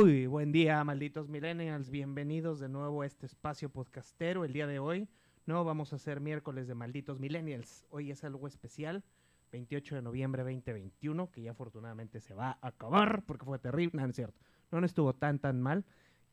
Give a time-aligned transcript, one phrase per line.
[0.00, 1.90] Muy buen día, malditos millennials.
[1.90, 4.44] Bienvenidos de nuevo a este espacio podcastero.
[4.44, 5.08] El día de hoy
[5.44, 7.84] no vamos a hacer miércoles de malditos millennials.
[7.90, 9.02] Hoy es algo especial.
[9.50, 14.00] 28 de noviembre 2021, que ya afortunadamente se va a acabar porque fue terrible.
[14.00, 14.40] No, es cierto.
[14.70, 15.84] No, no estuvo tan, tan mal.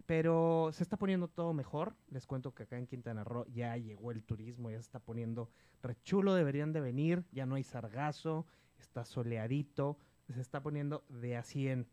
[0.05, 1.95] Pero se está poniendo todo mejor.
[2.11, 5.49] Les cuento que acá en Quintana Roo ya llegó el turismo, ya se está poniendo
[5.81, 6.35] rechulo.
[6.35, 7.23] Deberían de venir.
[7.31, 8.45] Ya no hay sargazo,
[8.77, 9.97] está soleadito.
[10.31, 11.87] Se está poniendo de a 100.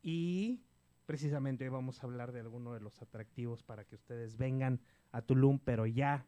[0.00, 0.60] Y
[1.08, 4.78] precisamente hoy vamos a hablar de alguno de los atractivos para que ustedes vengan
[5.10, 6.26] a Tulum, pero ya,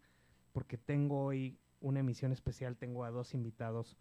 [0.53, 3.99] porque tengo hoy una emisión especial, tengo a dos invitados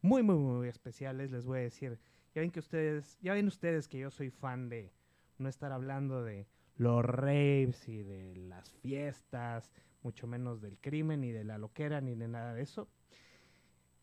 [0.00, 1.30] muy, muy, muy especiales.
[1.30, 2.00] Les voy a decir,
[2.34, 4.90] ya ven que ustedes, ya ven ustedes que yo soy fan de
[5.36, 6.46] no estar hablando de
[6.78, 9.70] los raves y de las fiestas,
[10.02, 12.88] mucho menos del crimen, ni de la loquera, ni de nada de eso.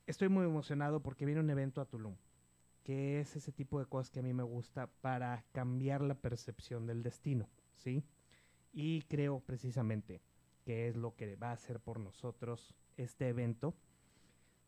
[0.05, 2.13] Estoy muy emocionado porque viene un evento a Tulum,
[2.89, 6.87] que es ese tipo de cosas que a mí me gusta para cambiar la percepción
[6.87, 8.03] del destino, ¿sí?
[8.73, 10.23] Y creo precisamente
[10.65, 13.75] que es lo que va a hacer por nosotros este evento.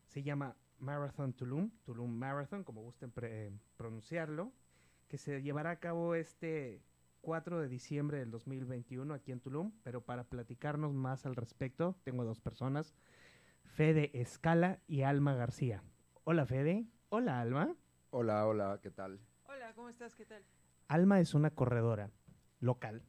[0.06, 4.52] Se llama Marathon Tulum, Tulum Marathon, como gusten pre- pronunciarlo,
[5.08, 6.80] que se llevará a cabo este
[7.22, 12.22] 4 de diciembre del 2021 aquí en Tulum, pero para platicarnos más al respecto, tengo
[12.22, 12.94] dos personas,
[13.64, 15.82] Fede Escala y Alma García.
[16.22, 17.74] Hola Fede, hola Alma.
[18.14, 19.18] Hola, hola, ¿qué tal?
[19.46, 20.14] Hola, ¿cómo estás?
[20.14, 20.42] ¿Qué tal?
[20.86, 22.10] Alma es una corredora
[22.60, 23.02] local.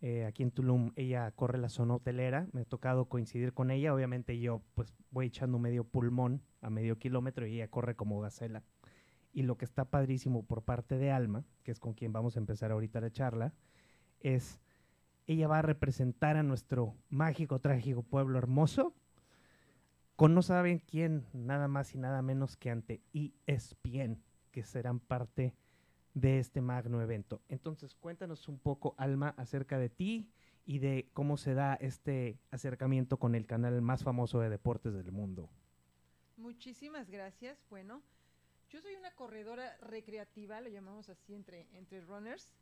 [0.00, 2.48] eh, aquí en Tulum ella corre la zona hotelera.
[2.52, 3.92] Me ha tocado coincidir con ella.
[3.92, 8.62] Obviamente yo pues voy echando medio pulmón a medio kilómetro y ella corre como gacela.
[9.34, 12.40] Y lo que está padrísimo por parte de Alma, que es con quien vamos a
[12.40, 13.52] empezar ahorita la charla,
[14.20, 14.58] es
[15.26, 18.94] ella va a representar a nuestro mágico, trágico pueblo hermoso
[20.18, 25.54] con no saben quién, nada más y nada menos que ante ESPN, que serán parte
[26.12, 27.40] de este magno evento.
[27.48, 30.28] Entonces, cuéntanos un poco, Alma, acerca de ti
[30.66, 35.12] y de cómo se da este acercamiento con el canal más famoso de deportes del
[35.12, 35.48] mundo.
[36.36, 37.64] Muchísimas gracias.
[37.70, 38.02] Bueno,
[38.70, 42.52] yo soy una corredora recreativa, lo llamamos así entre, entre runners.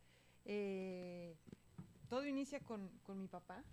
[0.45, 1.39] Eh,
[2.11, 3.65] todo inicia con, con mi papá.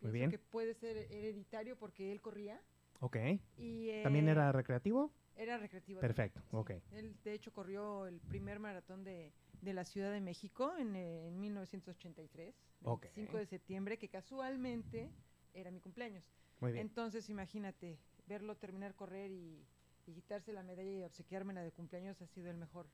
[0.00, 0.30] Muy bien.
[0.30, 2.62] Que puede ser hereditario porque él corría.
[3.02, 3.16] Ok.
[3.58, 5.10] Y, ¿También eh, era recreativo?
[5.36, 6.00] Era recreativo.
[6.00, 6.82] Perfecto, también, ok.
[6.88, 6.94] sí.
[6.96, 11.26] Él, de hecho, corrió el primer maratón de, de la Ciudad de México en, eh,
[11.26, 12.54] en 1983,
[12.84, 13.06] Ok.
[13.12, 15.10] 5 de septiembre, que casualmente
[15.52, 16.24] era mi cumpleaños.
[16.60, 16.86] Muy bien.
[16.86, 17.98] Entonces, imagínate,
[18.28, 19.66] verlo terminar correr y,
[20.06, 22.86] y quitarse la medalla y obsequiármela de cumpleaños ha sido el mejor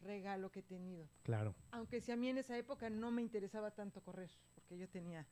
[0.00, 1.08] regalo que he tenido.
[1.22, 1.54] Claro.
[1.70, 5.24] Aunque si a mí en esa época no me interesaba tanto correr, porque yo tenía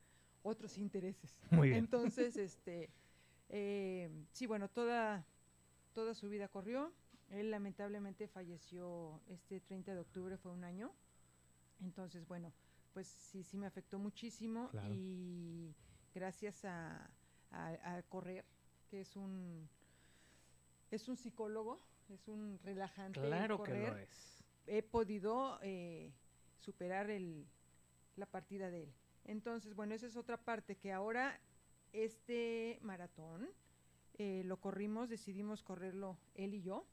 [0.44, 1.36] otros intereses.
[1.50, 1.80] Muy bien.
[1.80, 2.90] Entonces, este,
[3.50, 5.24] eh, sí, bueno, toda,
[5.92, 6.92] toda su vida corrió.
[7.28, 10.92] Él lamentablemente falleció este 30 de octubre, fue un año.
[11.82, 12.52] Entonces, bueno,
[12.92, 14.94] pues sí, sí me afectó muchísimo Claro.
[14.94, 15.74] y
[16.14, 17.10] gracias a,
[17.50, 18.44] a- a correr,
[18.88, 19.68] que es un,
[20.90, 21.78] es un psicólogo,
[22.08, 23.20] es un relajante.
[23.20, 24.44] el Claro que lo es.
[24.66, 26.12] he podido eh,
[26.58, 27.46] superar el,
[28.16, 28.92] la partida de él.
[29.24, 31.40] Entonces, bueno, esa es otra parte que ahora
[31.92, 33.48] este maratón
[34.18, 36.86] eh, lo corrimos, decidimos correrlo él y yo.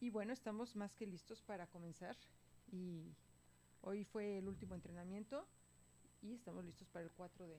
[0.00, 2.16] Y bueno, estamos más que listos para comenzar.
[2.70, 3.14] Y
[3.80, 5.46] hoy fue el último entrenamiento
[6.22, 7.56] y estamos listos para el 4 de...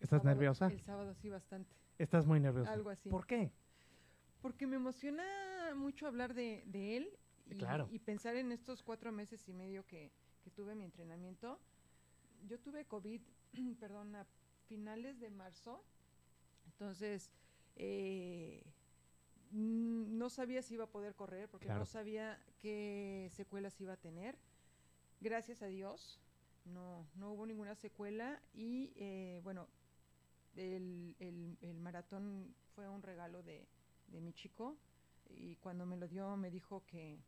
[0.00, 0.28] ¿Estás sábado.
[0.28, 0.66] nerviosa?
[0.66, 1.74] El sábado sí, bastante.
[1.98, 2.72] Estás muy nerviosa.
[2.72, 3.08] Algo así.
[3.08, 3.50] ¿Por qué?
[4.42, 5.24] Porque me emociona
[5.74, 7.88] mucho hablar de, de él y, Claro.
[7.90, 11.58] y pensar en estos cuatro meses y medio que, que tuve mi entrenamiento.
[12.46, 13.22] Yo tuve COVID,
[13.80, 14.26] perdón, a
[14.66, 15.82] finales de marzo.
[16.66, 17.30] Entonces,
[17.76, 18.62] eh,
[19.52, 21.80] mm, no sabía si iba a poder correr porque Claro.
[21.80, 24.36] no sabía qué secuelas iba a tener.
[25.20, 26.20] Gracias a Dios,
[26.66, 29.66] no, no hubo ninguna secuela y eh, bueno,
[30.56, 33.66] el, el- el maratón fue un regalo de,
[34.08, 34.76] de mi chico
[35.30, 37.18] y cuando me lo dio me dijo que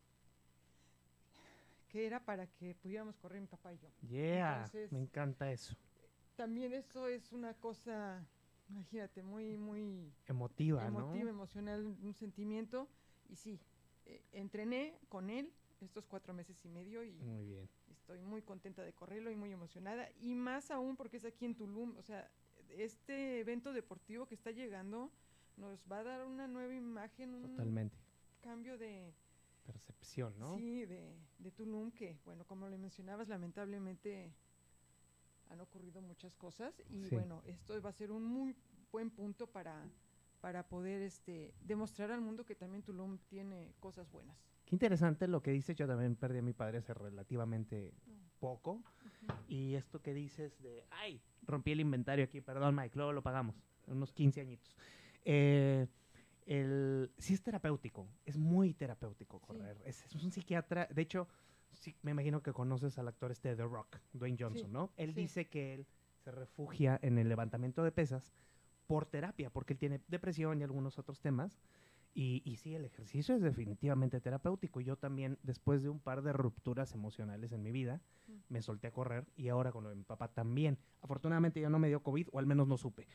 [1.89, 3.89] que era para que pudiéramos correr mi papá y yo.
[4.07, 5.75] Yeah, Entonces- me encanta eso.
[6.39, 8.25] También eso es una cosa,
[8.69, 11.29] imagínate, muy, muy Emotiva, emotiva, ¿no?
[11.31, 12.87] emocional, un sentimiento.
[13.29, 13.59] Y sí,
[14.07, 17.69] eh, entrené con él estos cuatro meses y medio y Muy bien.
[17.91, 20.09] estoy muy contenta de correrlo y muy emocionada.
[20.21, 21.97] Y más aún porque es aquí en Tulum.
[21.99, 22.31] O sea,
[22.71, 25.11] este evento deportivo que está llegando
[25.57, 27.97] nos va a dar una nueva imagen, un Totalmente.
[28.43, 29.13] cambio de,
[29.67, 30.57] Percepción, ¿no?
[30.57, 34.33] sí, de, de Tulum que, bueno, como le mencionabas, lamentablemente
[35.51, 37.15] han ocurrido muchas cosas y Sí.
[37.15, 38.55] bueno, esto va a ser un muy
[38.93, 39.85] buen punto para,
[40.41, 44.37] para poder este, demostrar al mundo que también Tulum tiene cosas buenas.
[44.65, 45.75] Qué interesante lo que dices.
[45.77, 47.95] Yo también perdí a mi padre hace relativamente
[48.39, 48.83] poco.
[49.49, 53.57] Y esto que dices de, ay, rompí el inventario aquí, perdón, Mike, luego lo pagamos,
[53.87, 54.77] unos 15 añitos.
[55.25, 55.87] Eh,
[56.47, 59.81] el, sí es terapéutico, es muy terapéutico correr.
[59.85, 61.29] Es, es un psiquiatra, de hecho,
[61.73, 64.91] sí, me imagino que conoces al actor este de The Rock, Dwayne Johnson, Sí, ¿no?
[64.97, 65.21] Él sí.
[65.23, 65.87] dice que él
[66.25, 68.33] se refugia en el levantamiento de pesas
[68.87, 71.59] por terapia, porque él tiene depresión y algunos otros temas.
[72.15, 74.81] Y, y sí, el ejercicio es definitivamente terapéutico.
[74.81, 78.41] Yo también, después de un par de rupturas emocionales en mi vida, Mm.
[78.51, 80.77] me solté a correr y ahora con lo de mi papá también.
[81.01, 83.07] Afortunadamente ya no me dio COVID, o al menos no supe.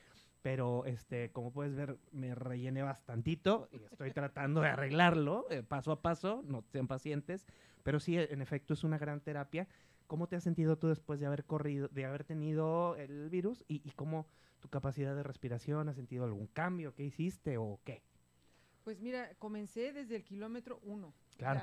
[0.43, 5.93] Pero este, como puedes ver, me rellené bastantito y estoy tratando de arreglarlo eh, paso
[5.93, 7.47] a paso, no sean pacientes.
[7.81, 9.67] Pero sí, en efecto, es una gran terapia.
[10.05, 13.63] ¿Cómo te has sentido tú después de haber corrido, de haber tenido el virus?
[13.69, 14.27] ¿Y, y cómo
[14.59, 15.87] tu capacidad de respiración?
[15.87, 16.93] ¿Has sentido algún cambio?
[16.93, 18.03] ¿Qué hiciste o qué?
[18.83, 21.13] Pues mira, comencé desde el kilómetro uno.
[21.37, 21.61] Claro.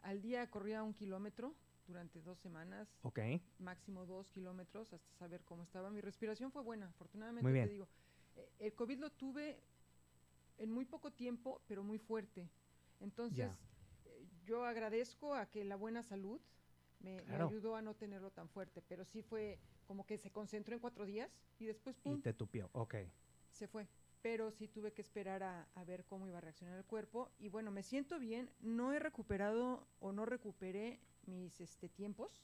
[0.00, 1.54] Al día corría un kilómetro
[1.86, 3.18] durante dos semanas, Ok,
[3.58, 5.90] máximo dos kilómetros, hasta saber cómo estaba.
[5.90, 7.66] Mi respiración fue buena, afortunadamente Muy bien.
[7.66, 7.88] te digo.
[8.36, 9.60] Eh, El COVID lo tuve
[10.58, 12.48] en muy poco tiempo, pero muy fuerte.
[13.00, 13.50] Entonces,
[14.04, 16.40] eh, yo agradezco a que la buena salud
[17.00, 20.80] me, ayudó a no tenerlo tan fuerte, pero sí fue como que se concentró en
[20.80, 22.70] cuatro días y después, y ¡pum!, te tupió.
[22.72, 22.94] Ok,
[23.50, 23.88] se fue.
[24.22, 27.32] Pero sí tuve que esperar a, a ver cómo iba a reaccionar el cuerpo.
[27.40, 28.48] Y bueno, me siento bien.
[28.60, 32.40] No he recuperado o no recuperé mis este, tiempos.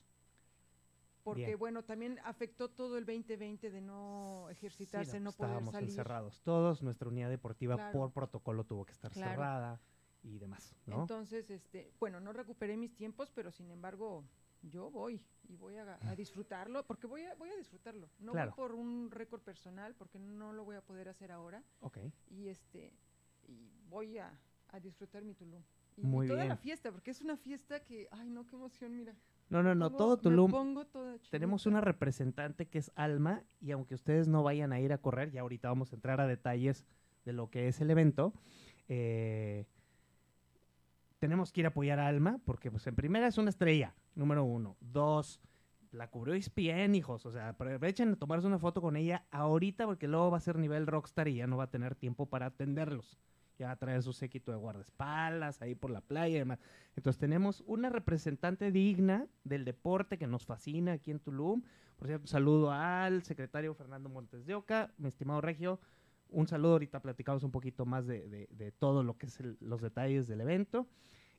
[1.28, 1.58] Porque Bien.
[1.58, 5.90] bueno, también afectó todo el 2020 de no ejercitarse, Sí, no poder estábamos salir.
[5.90, 7.92] encerrados todos, nuestra unidad deportiva Claro.
[7.98, 9.30] por protocolo tuvo que estar Claro.
[9.32, 9.80] cerrada
[10.22, 11.02] y demás, ¿no?
[11.02, 14.24] Entonces, este, bueno, no recuperé mis tiempos, pero sin embargo,
[14.62, 18.08] yo voy y voy a, a disfrutarlo, porque voy a, voy a disfrutarlo.
[18.20, 18.52] No Claro.
[18.52, 21.62] voy por un récord personal, porque no lo voy a poder hacer ahora.
[21.80, 21.98] ok,
[22.30, 22.94] y este
[23.46, 24.32] y voy a,
[24.68, 25.62] a disfrutar mi Tulum.
[25.94, 28.96] Y, y Muy toda la fiesta, porque es una fiesta que, ay no, qué emoción,
[28.96, 29.14] mira.
[29.50, 30.50] No, no, no, Pongo- todo Tulum,
[31.30, 35.30] tenemos una representante que es Alma y aunque ustedes no vayan a ir a correr,
[35.30, 36.84] ya ahorita vamos a entrar a detalles
[37.24, 38.32] de lo que es el evento,
[38.88, 39.64] eh,
[41.18, 44.44] tenemos que ir a apoyar a Alma porque pues en primera es una estrella, número
[44.44, 44.76] uno.
[44.80, 45.40] Dos,
[45.90, 47.26] la cubrió bien, hijos.
[47.26, 50.58] O sea, aprovechen a tomarse una foto con ella ahorita porque luego va a ser
[50.58, 53.18] nivel rockstar y ya no va a tener tiempo para atenderlos.
[53.58, 56.60] Ya traer su séquito de guardaespaldas ahí por la playa y demás.
[56.96, 61.62] Entonces tenemos una representante digna del deporte que nos fascina aquí en Tulum.
[61.96, 65.80] Por cierto, un saludo al secretario Fernando Montes de Oca, mi estimado Regio.
[66.30, 70.28] Un saludo, ahorita platicamos un poquito más de, de- todo lo que es los detalles
[70.28, 70.86] del evento.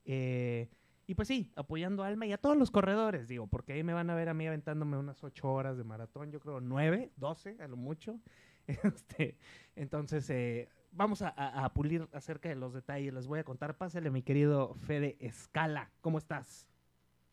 [0.05, 0.67] Eh,
[1.07, 3.93] y pues sí, apoyando a Alma y a todos los corredores, digo, porque ahí me
[3.93, 7.55] van a ver a mí aventándome unas ocho horas de maratón, yo creo nueve, doce
[7.59, 8.19] a lo mucho.
[8.67, 9.35] Este,
[9.75, 13.13] entonces, eh, vamos a, a- a pulir acerca de los detalles.
[13.13, 13.77] Les voy a contar.
[13.77, 15.91] Pásale, mi querido Fede Escala.
[16.01, 16.67] ¿Cómo estás?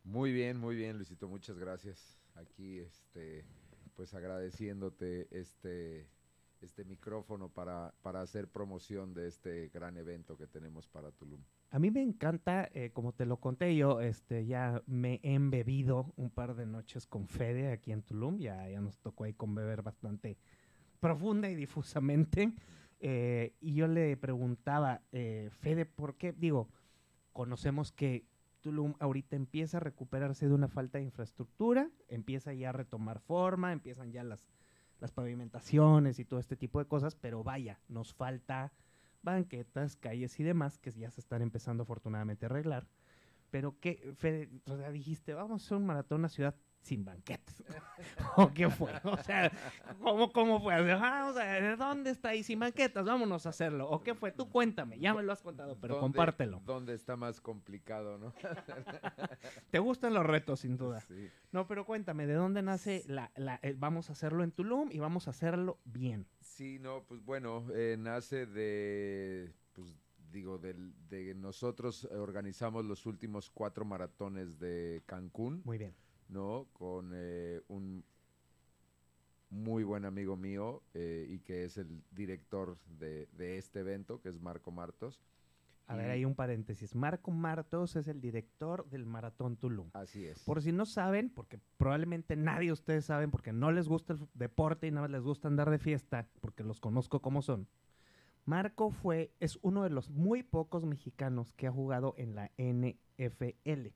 [0.03, 2.17] Muy bien, muy bien, Luisito, muchas gracias.
[2.35, 3.45] Aquí, este,
[3.95, 6.07] pues agradeciéndote este,
[6.61, 11.41] este micrófono para, para hacer promoción de este gran evento que tenemos para Tulum.
[11.71, 16.13] A mí me encanta, eh, como te lo conté yo, este, ya me he embebido
[16.15, 18.37] un par de noches con Fede aquí en Tulum.
[18.37, 20.37] Ya, ya nos tocó ahí con beber bastante
[21.01, 22.53] profunda y difusamente.
[22.99, 26.33] Eh, y yo le preguntaba, eh, Fede, ¿por qué?
[26.33, 26.69] Digo,
[27.31, 28.25] conocemos que
[28.61, 33.71] Tulum ahorita empieza a recuperarse de una falta de infraestructura, empieza ya a retomar forma,
[33.71, 34.47] empiezan ya las,
[34.99, 38.73] las pavimentaciones y todo este tipo de cosas, pero vaya, nos falta
[39.21, 42.87] banquetas, calles y demás que ya se están empezando afortunadamente a arreglar.
[43.51, 47.63] Pero que, Fede, o sea, dijiste, vamos a hacer un maratón a ciudad sin banquetas.
[48.37, 48.93] ¿O qué fue?
[49.03, 49.51] O sea,
[49.99, 50.79] ¿cómo, cómo fue?
[50.79, 53.05] O sea, vamos a ver, ¿dónde está ahí sin banquetas?
[53.05, 53.89] Vámonos a hacerlo.
[53.89, 54.31] ¿O qué fue?
[54.31, 56.61] Tú cuéntame, ya me lo has contado, pero ¿Dónde- compártelo.
[56.65, 58.33] ¿Dónde está más complicado, no?
[59.71, 61.01] Te gustan los retos, sin duda.
[61.01, 61.29] Sí.
[61.51, 64.99] No, pero cuéntame, ¿de dónde nace la, la- eh, vamos a hacerlo en Tulum y
[64.99, 66.27] vamos a hacerlo bien?
[66.41, 69.93] Sí, no, pues bueno, eh, nace de, pues
[70.31, 75.61] digo, del- de nosotros organizamos los últimos cuatro maratones de Cancún.
[75.65, 75.93] Muy bien.
[76.29, 76.67] ¿No?
[76.73, 78.03] Con eh, un
[79.49, 84.29] muy buen amigo mío eh, y que es el director de, de este evento, que
[84.29, 85.21] es Marco Martos.
[85.87, 86.95] A ver, hay un paréntesis.
[86.95, 89.89] Marco Martos es el director del Maratón Tulum.
[89.93, 90.43] Así es.
[90.43, 94.19] Por si no saben, porque probablemente nadie de ustedes saben, porque no les gusta el
[94.33, 97.69] deporte y nada más les gusta andar de fiesta, porque los conozco como son.
[98.43, 103.87] Marco fue, es uno de los muy pocos mexicanos que ha jugado en la NFL.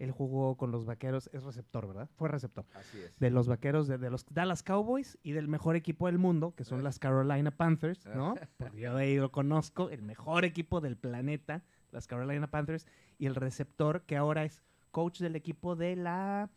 [0.00, 2.08] Él jugó con los vaqueros, es receptor, ¿verdad?
[2.16, 2.64] Fue receptor.
[2.74, 3.18] Así es.
[3.20, 6.64] De los vaqueros de, de los Dallas Cowboys y del mejor equipo del mundo, que
[6.64, 8.34] son las Carolina Panthers, ¿no?
[8.58, 12.86] Porque yo de ahí lo conozco, el mejor equipo del planeta, las Carolina Panthers,
[13.18, 16.48] y el receptor que ahora es coach del equipo de la.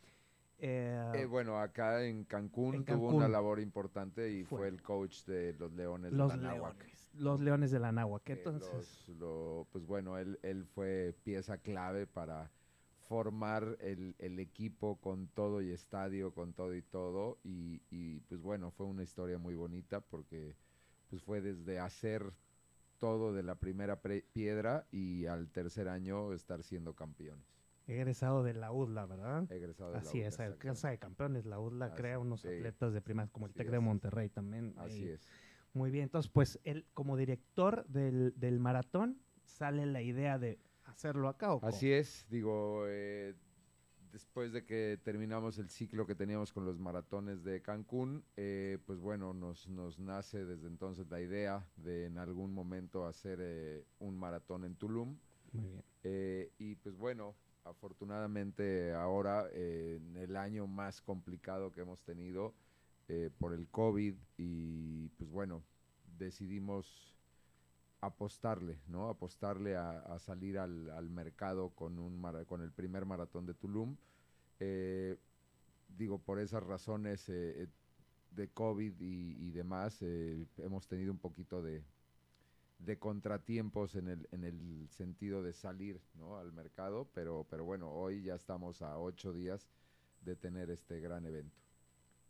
[0.60, 4.60] eh, Eh, bueno, acá en Cancún, En tuvo una labor importante y Fue.
[4.60, 6.78] fue, el coach de los Leones los de Anáhuac.
[6.78, 7.10] Leones.
[7.16, 8.24] Los Leones de la Náhuac.
[8.24, 8.72] que Entonces.
[8.74, 12.50] los- lo- pues bueno, él, él fue pieza clave para
[13.14, 17.38] formar el, el equipo con todo y estadio, con todo y todo.
[17.44, 20.56] Y, y, pues bueno, fue una historia muy bonita porque
[21.10, 22.34] pues fue desde hacer
[23.00, 27.46] todo de la primera pre- piedra y al tercer año estar siendo campeones.
[27.86, 29.50] Egresado de la UDLA, ¿verdad?
[29.50, 30.58] Egresado de la Así UCA, es, el exactamente.
[30.58, 32.48] Casa de Campeones, la UDLA Así, crea unos sí.
[32.48, 33.84] atletas de primas como el Así TEC de es.
[33.84, 34.74] Monterrey también.
[34.78, 35.28] Así es.
[35.74, 40.60] Muy bien, entonces pues él como director del, del maratón sale la idea de
[40.94, 43.36] hacerlo acá o Así es, digo, eh,
[44.12, 49.00] después de que terminamos el ciclo que teníamos con los maratones de Cancún, eh, pues
[49.00, 54.18] bueno, nos, nos nace desde entonces la idea de en algún momento hacer eh, un
[54.18, 55.18] maratón en Tulum.
[55.52, 55.84] Muy bien.
[56.04, 62.54] Eh, y pues bueno, afortunadamente ahora, eh, en el año más complicado que hemos tenido
[63.08, 65.64] eh, por el COVID, y pues bueno,
[66.18, 67.13] decidimos
[68.06, 69.10] apostarle, ¿no?
[69.10, 73.96] Apostarle a, salir al, mercado con, un con el primer maratón de Tulum.
[74.60, 75.18] Eh,
[75.98, 77.68] digo, por esas razones eh, eh,
[78.32, 81.84] de COVID y, demás, eh, hemos tenido un poquito de,
[83.00, 86.02] contratiempos en el, en el sentido de salir
[86.40, 89.70] al mercado, pero bueno, hoy ya estamos a ocho días
[90.22, 91.62] de tener este gran evento.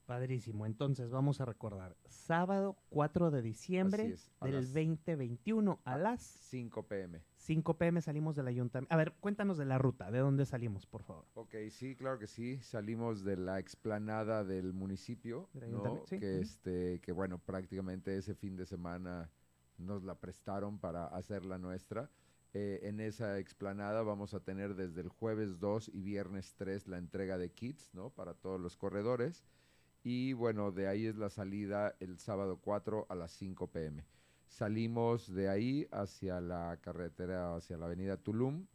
[0.05, 5.98] Padrísimo, entonces vamos a recordar, sábado 4 de diciembre es, del las- 2021 a a
[5.98, 7.24] las 5 pm.
[7.38, 8.93] 5 pm salimos del ayuntamiento.
[8.93, 11.25] A ver, cuéntanos de la ruta, ¿de dónde salimos, por favor?
[11.36, 12.60] Ok, sí, claro que sí.
[12.62, 15.77] Salimos de la explanada del municipio, Del ¿no?
[15.77, 19.29] ayuntamiento, sí, Que este, que bueno, prácticamente ese fin de semana
[19.77, 22.10] nos la prestaron para hacerla nuestra.
[22.53, 26.98] Eh, en esa explanada vamos a tener desde el jueves 2 y viernes 3 la
[26.98, 28.10] entrega de kits, ¿no?
[28.10, 29.43] Para todos los corredores.
[30.03, 34.03] Y bueno, de ahí es la salida el sábado 4 a las 5 pm.
[34.48, 38.67] Salimos de ahí hacia la carretera, hacia la avenida Tulum.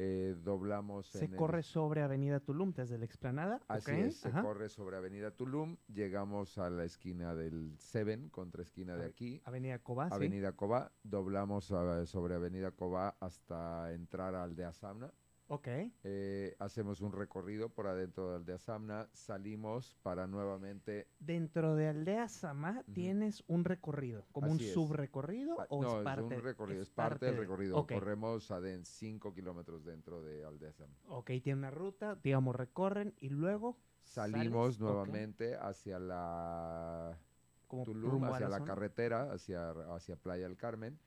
[0.00, 3.60] eh, doblamos Se en el- corre sobre Avenida Tulum desde la explanada.
[3.66, 4.42] Así es, se Ajá.
[4.42, 9.80] corre sobre Avenida Tulum, llegamos a la esquina del Seven, contra esquina de aquí, Avenida
[9.80, 10.14] Cobá, sí.
[10.14, 15.12] Avenida Cobá, doblamos a- sobre Avenida Cobá hasta entrar a Aldea Samna,
[15.50, 15.66] Ok.
[16.04, 21.08] eh, hacemos un recorrido por adentro de Aldea Samna, salimos para nuevamente...
[21.18, 24.74] Dentro de Aldea Samá tienes un recorrido, como un Así es.
[24.74, 27.86] subrecorrido Ah, o no, es es parte un recorrido, es es parte del de- recorrido,
[27.86, 30.96] corremos a 5 kilómetros dentro de Aldea Samna.
[31.08, 37.18] Ok, tiene una ruta, digamos, recorren y luego Salimos sales, nuevamente hacia la
[37.66, 40.98] como Tulum, hacia la, carretera, hacia, hacia Playa del Carmen.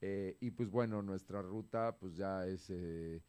[0.00, 3.22] Eh, y pues bueno, nuestra ruta pues ya es eh,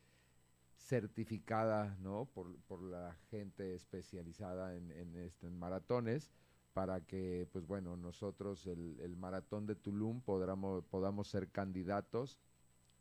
[0.77, 2.25] certificada, ¿no?
[2.25, 6.31] Por, por la gente especializada en, en, este, maratones
[6.73, 12.39] para que pues bueno, nosotros el, el maratón de Tulum podamos, podamos ser candidatos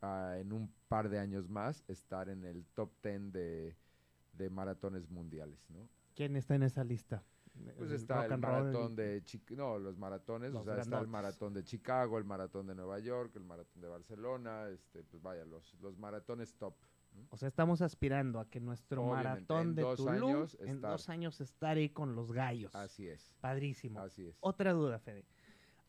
[0.01, 3.75] a en un par de años más estar en el top 10 de,
[4.33, 5.87] de maratones mundiales, ¿no?
[6.15, 7.23] ¿Quién está en esa lista?
[7.77, 11.53] Pues está el maratón de Chic- no, los maratones, Los o sea, está el maratón
[11.53, 15.73] de Chicago, el maratón de Nueva York, el maratón de Barcelona, este, pues vaya, los,
[15.81, 16.73] los maratones top.
[17.31, 20.91] O sea, estamos aspirando a que nuestro Obviamente, maratón de Tulum años en estar.
[20.91, 22.73] dos años estar ahí con los gallos.
[22.75, 23.99] Así es, Padrísimo.
[23.99, 24.37] así es.
[24.41, 25.25] Otra duda, Fede.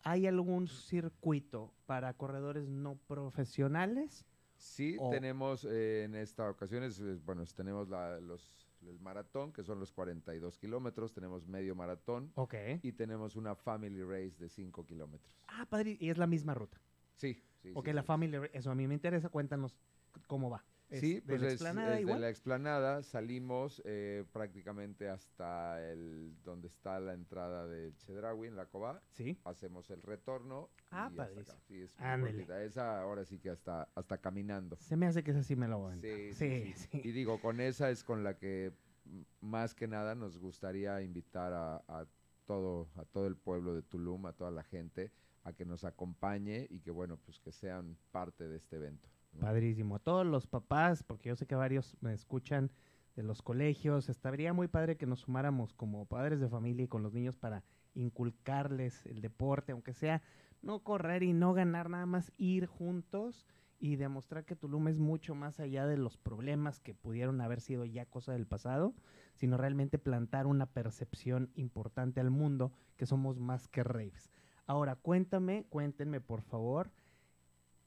[0.02, 4.24] ¿Hay algún circuito para corredores no profesionales?
[4.56, 9.52] Sí, o- tenemos eh, en esta ocasión, es, es- bueno, tenemos la- los, el maratón,
[9.52, 12.54] que son los 42 kilómetros, tenemos medio maratón Ok.
[12.82, 15.34] y tenemos una family race de 5 kilómetros.
[15.48, 16.80] Ah, padre, y es la misma ruta.
[17.16, 17.72] Sí, sí.
[17.74, 18.06] Ok, sí, la sí.
[18.06, 19.72] Family, eso a mí me interesa, cuéntanos
[20.14, 20.64] c- cómo va.
[20.90, 22.20] Es Sí, de pues la es, explanada es de igual.
[22.20, 28.66] la explanada, salimos eh, prácticamente hasta el donde está la entrada del Chedraui en la
[28.66, 29.38] Cobá, Sí.
[29.44, 31.58] hacemos el retorno Ah, padrísimo.
[31.68, 31.92] Sí, es.
[32.66, 34.76] Esa ahora sí que hasta, hasta caminando.
[34.80, 37.00] Se me hace que esa sí me la voy a Sí, sí, Sí.
[37.04, 38.72] Y digo, con esa es con la que
[39.40, 42.06] más que nada nos gustaría invitar a, a
[42.46, 45.12] todo, a todo el pueblo de Tulum, a toda la gente,
[45.44, 49.08] a que nos acompañe y que bueno, pues que sean parte de este evento.
[49.38, 49.96] Padrísimo.
[49.96, 52.70] A todos los papás, porque yo sé que varios me escuchan
[53.16, 57.02] de los colegios, estaría muy padre que nos sumáramos como padres de familia y con
[57.02, 60.22] los niños para inculcarles el deporte, aunque sea
[60.62, 63.46] no correr y no ganar, nada más ir juntos
[63.78, 67.86] y demostrar que Tulum es mucho más allá de los problemas que pudieron haber sido
[67.86, 68.94] ya cosa del pasado,
[69.34, 74.30] sino realmente plantar una percepción importante al mundo que somos más que raves.
[74.66, 76.92] Ahora, cuéntame, cuéntenme por favor,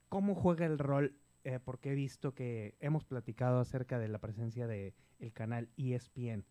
[0.10, 1.16] ¿cómo juega el rol?
[1.44, 6.46] Eh, porque he visto que hemos platicado acerca de la presencia de el canal ESPN.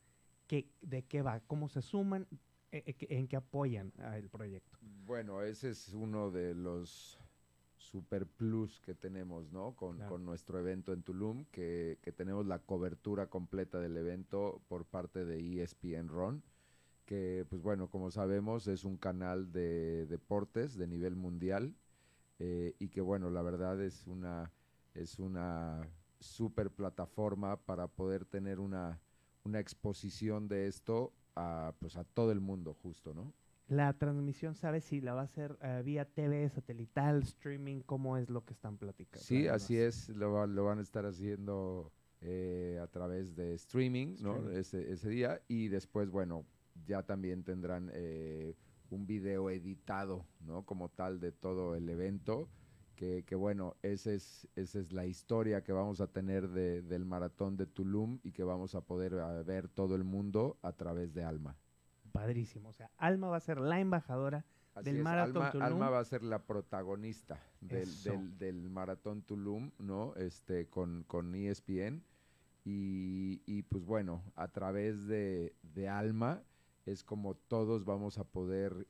[0.47, 1.41] ¿Qué, ¿De qué va?
[1.41, 2.27] ¿Cómo se suman?
[2.73, 4.79] Eh, eh, ¿En qué apoyan el proyecto?
[5.07, 7.19] Bueno, ese es uno de los
[7.77, 9.75] super plus que tenemos, ¿no?
[9.75, 10.11] Con, Claro.
[10.13, 15.25] con nuestro evento en Tulum, que, que tenemos la cobertura completa del evento por parte
[15.25, 16.43] de ESPN RON,
[17.07, 21.75] que pues bueno, como sabemos es un canal de deportes de nivel mundial
[22.39, 24.53] eh, y que bueno, la verdad es una,
[24.95, 25.89] es una
[26.21, 29.01] super plataforma para poder tener una,
[29.45, 33.33] una exposición de esto a, pues a todo el mundo justo, ¿no?
[33.69, 37.81] La transmisión, ¿sabes si la va a hacer eh, vía TV, satelital, streaming?
[37.81, 39.25] ¿Cómo es lo que están platicando?
[39.25, 44.51] Sí, así es, lo, lo van a estar haciendo eh, a través de streaming, ¿no?
[44.51, 46.45] Ese, ese día y después, bueno,
[46.87, 48.55] ya también tendrán eh,
[48.91, 50.65] un video editado, ¿no?
[50.65, 52.49] Como tal de todo el evento,
[52.95, 57.05] que, que bueno, esa es, esa es la historia que vamos a tener de- del
[57.05, 61.25] maratón de Tulum y que vamos a poder ver todo el mundo a través de
[61.25, 61.57] Alma.
[62.13, 62.69] Padrísimo.
[62.69, 64.45] O sea, Alma va a ser la embajadora.
[64.75, 65.67] Así Del es, Maratón Alma, Tulum.
[65.67, 70.15] Alma va a ser la protagonista del, del, del Maratón Tulum, ¿no?
[70.17, 72.03] Este, con, con ESPN.
[72.65, 76.43] Y, y, pues bueno, a través de, de Alma
[76.87, 78.87] es como todos vamos a poder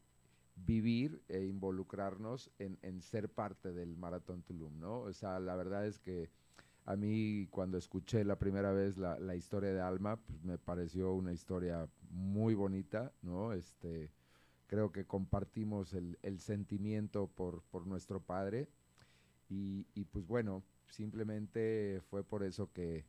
[0.55, 5.01] vivir e involucrarnos en, en ser parte del Maratón Tulum, ¿no?
[5.01, 6.31] O sea, la verdad es que
[6.85, 11.13] a mí cuando escuché la primera vez la, la historia de Alma, pues me pareció
[11.15, 13.53] una historia muy bonita, ¿no?
[13.53, 14.11] Este,
[14.67, 18.69] creo que compartimos el, el sentimiento por, por nuestro padre
[19.49, 23.05] y, y, pues bueno, simplemente fue por eso que,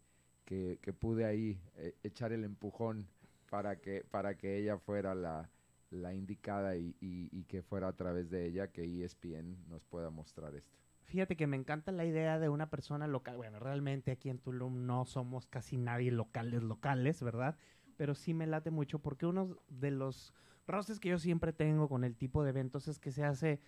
[0.45, 3.07] que, que pude ahí eh, echar el empujón
[3.49, 5.49] para que, para que ella fuera la,
[5.93, 10.09] la indicada y, y- y que fuera a través de ella que ESPN nos pueda
[10.09, 10.77] mostrar esto.
[11.05, 13.37] Fíjate que me encanta la idea de una persona local.
[13.37, 17.57] Bueno, realmente aquí en Tulum no somos casi nadie locales, locales, ¿verdad?
[17.97, 20.33] Pero sí me late mucho porque uno de los
[20.65, 23.59] roces que yo siempre tengo con el tipo de eventos es que se hace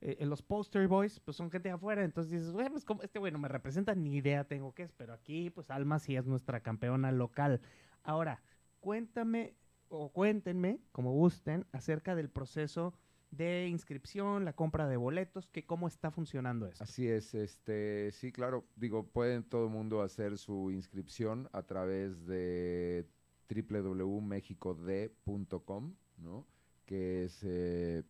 [0.00, 3.02] eh, en los poster boys, pues son gente de afuera, entonces dices, bueno, pues como
[3.02, 6.26] este bueno me representa, ni idea tengo qué es, pero aquí pues Alma sí es
[6.26, 7.60] nuestra campeona local.
[8.02, 8.42] Ahora,
[8.80, 9.54] cuéntame
[9.88, 12.94] o cuéntenme, como gusten, acerca del proceso
[13.36, 16.82] de inscripción, la compra de boletos, que cómo está funcionando eso.
[16.82, 22.26] Así es, este, sí, claro, digo, pueden todo el mundo hacer su inscripción a través
[22.26, 23.06] de
[23.48, 26.46] www.mexicod.com, ¿no?
[26.86, 28.04] Que es eh,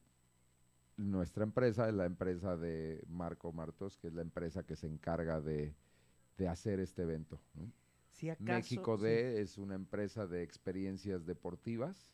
[0.97, 5.41] nuestra empresa, es la empresa de Marco Martos, que es la empresa que se encarga
[5.41, 5.75] de,
[6.37, 7.41] de hacer este evento.
[8.17, 9.05] Si acaso, México sí.
[9.05, 12.13] D es una empresa de experiencias deportivas,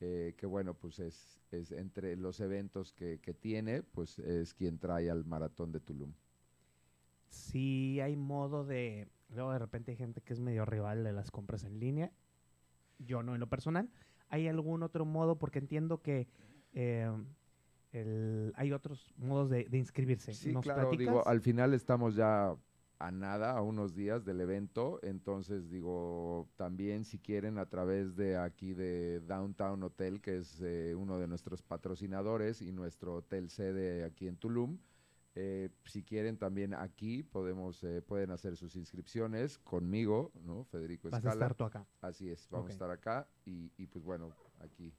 [0.00, 4.78] eh, que bueno, pues es, es entre los eventos que, que tiene, pues es quien
[4.78, 6.14] trae al maratón de Tulum.
[7.28, 9.08] si hay modo de...
[9.30, 12.12] Luego de repente hay gente que es medio rival de las compras en línea.
[12.98, 13.90] Yo no en lo personal.
[14.30, 15.38] ¿Hay algún otro modo?
[15.38, 16.28] Porque entiendo que
[16.74, 17.10] eh,
[17.92, 20.32] el- hay otros modos de, de inscribirse.
[20.32, 22.56] Sí, ¿Nos claro, digo, al final estamos ya
[23.04, 28.38] a nada, a unos días del evento, entonces digo, también si quieren a través de
[28.38, 34.04] aquí de Downtown Hotel, que es eh, uno de nuestros patrocinadores y nuestro hotel sede
[34.04, 34.78] aquí en Tulum,
[35.34, 40.64] eh, si quieren también aquí podemos eh, pueden hacer sus inscripciones conmigo, ¿no?
[40.64, 41.86] Federico Vas a estar tú acá.
[42.00, 44.94] Así es, vamos a estar acá y, y pues bueno, aquí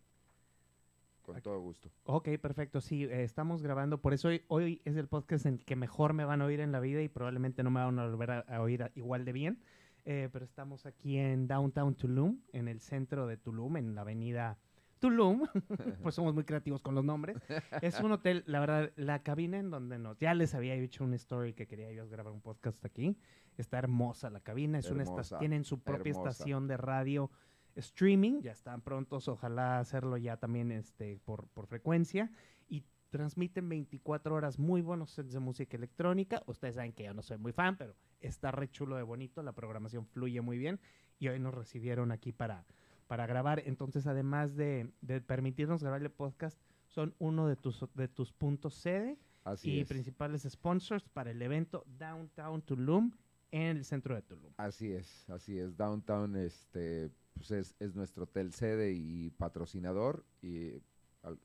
[1.26, 1.90] con todo gusto.
[2.06, 2.80] Ok, perfecto.
[2.82, 4.00] Sí, eh, estamos grabando.
[4.02, 6.60] Por eso hoy, hoy es el podcast en el que mejor me van a oír
[6.60, 9.26] en la vida y probablemente no me van a volver a, a oír a- igual
[9.26, 9.60] de bien.
[10.06, 14.60] Eh, pero estamos aquí en Downtown Tulum, en el centro de Tulum, en la avenida
[15.00, 15.42] Tulum,
[16.04, 17.38] pues somos muy creativos con los nombres.
[17.82, 21.16] Es un hotel, la verdad, la cabina en donde nos, ya les había dicho una
[21.16, 23.18] story que quería yo grabar un podcast aquí.
[23.58, 26.30] Está hermosa la cabina, es una Hermosa, tienen su propia hermosa.
[26.30, 27.32] estación de radio
[27.76, 32.32] streaming, ya están prontos, ojalá hacerlo ya también este por, por frecuencia
[32.68, 36.44] y transmiten 24 horas muy buenos sets de música electrónica.
[36.48, 39.54] Ustedes saben que yo no soy muy fan, pero está re chulo de bonito, la
[39.54, 40.80] programación fluye muy bien
[41.20, 42.66] y hoy nos recibieron aquí para,
[43.08, 43.62] para grabar.
[43.66, 48.74] Entonces, además de, de permitirnos grabar el podcast, son uno de tus, de tus puntos
[48.76, 49.88] sede Así y es.
[49.88, 53.12] principales sponsors para el evento Downtown Tulum
[53.52, 54.54] en el centro de Tulum.
[54.58, 55.76] Así es, así es.
[55.78, 60.82] Downtown este, pues es, es nuestro hotel sede y patrocinador y
[61.24, 61.40] al-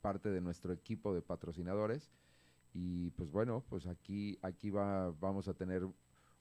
[0.00, 2.10] parte de nuestro equipo de patrocinadores.
[2.74, 5.86] Y pues bueno, pues aquí, aquí va, vamos a tener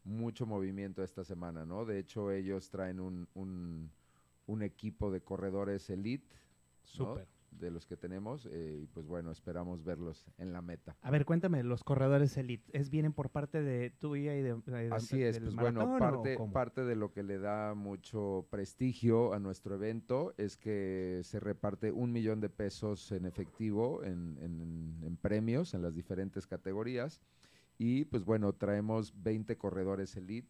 [0.04, 1.86] mucho movimiento esta semana, ¿no?
[1.86, 3.92] De hecho, ellos traen un, un,
[4.46, 6.36] un equipo de corredores elite,
[6.94, 7.24] ¿no?
[7.52, 10.96] De los que tenemos, eh, y pues bueno, esperamos verlos en la meta.
[11.02, 14.94] A ver, cuéntame, los corredores elite, ¿es vienen por parte de tuya y de, de-
[14.94, 19.34] Así de- es, del pues bueno, parte, parte de lo que le da mucho prestigio
[19.34, 25.00] a nuestro evento es que se reparte un millón de pesos en efectivo en, en-
[25.04, 27.22] en premios en las diferentes categorías
[27.80, 30.50] y pues bueno, traemos 20 corredores elite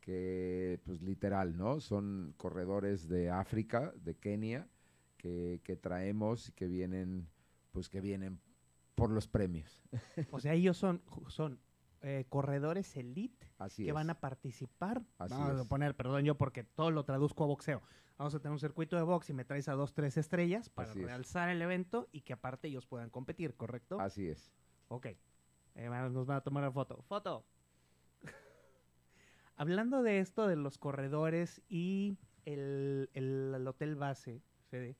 [0.00, 1.80] que pues literal, ¿no?
[1.80, 4.68] Son corredores de África, de Kenia,
[5.20, 7.28] que, que traemos y que vienen,
[7.72, 8.40] pues que vienen
[8.94, 9.82] por los premios.
[10.30, 11.60] O sea, ellos son, son
[12.02, 13.94] eh, corredores elite Así que es.
[13.94, 15.02] van a participar.
[15.18, 17.82] Así Vamos a poner, perdón yo porque todo lo traduzco a boxeo.
[18.18, 20.90] Vamos a tener un circuito de box y me traes a dos, tres estrellas para
[20.90, 21.06] Así es.
[21.06, 23.98] realzar el evento y que aparte ellos puedan competir, ¿correcto?
[24.00, 24.52] Así es.
[24.88, 25.06] Ok.
[25.74, 27.02] Eh, nos van a tomar una foto.
[27.02, 27.44] ¡Foto!
[29.56, 34.96] Hablando de esto, de los corredores y el, el- el hotel base, Fede,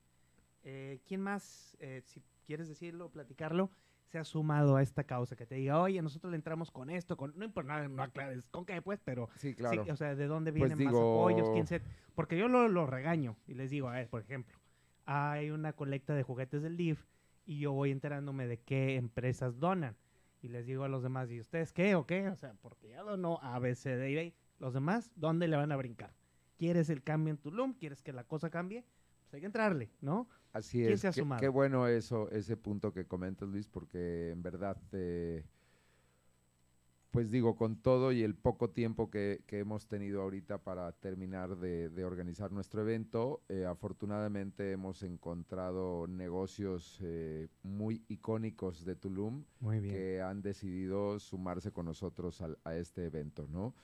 [0.63, 3.71] eh, ¿quién más, eh, si quieres decirlo, platicarlo,
[4.07, 5.37] se ha sumado a esta causa?
[5.37, 8.47] Que te diga, oye, nosotros le entramos con esto, con, no importa, nada, no aclares
[8.49, 9.85] con qué, pues, pero Sí, claro.
[9.85, 11.49] Sí, o sea, ¿de dónde Pues vienen más apoyos?
[11.51, 11.83] ¿Quién se...?
[12.15, 14.59] Porque yo lo, lo regaño y les digo, a ver, por ejemplo,
[15.07, 17.05] hay una colecta de juguetes del DIF
[17.47, 19.97] y yo voy enterándome de qué empresas donan.
[20.43, 22.29] Y les digo a los demás, ¿y ustedes qué o qué?
[22.29, 24.35] O sea, porque ya donó A, B, C, D y.
[24.59, 26.15] Los demás, ¿dónde le van a brincar?
[26.57, 27.75] ¿Quieres el cambio en Tulum?
[27.75, 28.85] ¿Quieres que la cosa cambie?
[29.23, 30.29] Pues hay que entrarle, ¿no?
[30.53, 31.01] Así ¿Quién es.
[31.01, 35.45] se ha qué- bueno eso, ese punto que comentas, Luis, porque en verdad, eh,
[37.13, 41.57] pues digo, con todo y el poco tiempo que, que hemos tenido ahorita para terminar
[41.57, 49.45] de, de organizar nuestro evento, eh, afortunadamente hemos encontrado negocios eh, muy icónicos de Tulum
[49.91, 53.75] que han decidido sumarse con nosotros al- a este evento, ¿no?